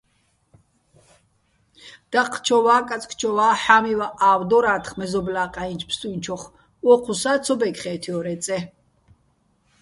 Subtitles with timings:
[2.11, 6.43] დაჴჴჩოვა́ კაწკჩოვა́, ჰ̦ა́მივაჸ ა́ვ დორა́თხ მეზობლა́ ჸაჲნჩო̆ ბსტუჲნჩოხ,
[6.91, 8.59] ო́ჴუსა́ ცო ბეკხე́თჲორ ე წე.